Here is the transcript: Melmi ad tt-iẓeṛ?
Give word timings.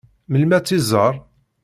Melmi 0.29 0.53
ad 0.57 0.63
tt-iẓeṛ? 0.63 1.13